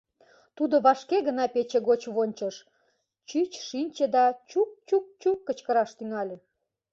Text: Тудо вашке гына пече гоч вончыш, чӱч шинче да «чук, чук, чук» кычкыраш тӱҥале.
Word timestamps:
Тудо 0.57 0.75
вашке 0.85 1.17
гына 1.27 1.45
пече 1.53 1.79
гоч 1.89 2.01
вончыш, 2.15 2.55
чӱч 3.29 3.51
шинче 3.67 4.05
да 4.15 4.25
«чук, 4.49 4.69
чук, 4.87 5.05
чук» 5.21 5.37
кычкыраш 5.47 5.91
тӱҥале. 5.97 6.35